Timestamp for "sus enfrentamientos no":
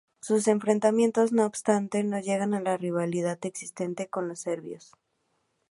0.19-1.45